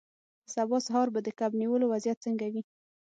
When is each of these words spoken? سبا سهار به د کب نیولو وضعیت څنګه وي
سبا 0.53 0.77
سهار 0.85 1.07
به 1.13 1.19
د 1.23 1.29
کب 1.39 1.51
نیولو 1.61 1.85
وضعیت 1.93 2.17
څنګه 2.25 2.45
وي 2.53 2.61